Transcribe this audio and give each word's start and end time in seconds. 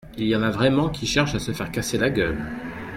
Il 0.17 0.25
y 0.27 0.35
en 0.35 0.41
a 0.41 0.49
vraiment 0.49 0.89
qui 0.89 1.05
cherchent 1.05 1.35
à 1.35 1.39
se 1.39 1.51
faire 1.51 1.71
casser 1.71 1.99
la 1.99 2.09
gueule. 2.09 2.43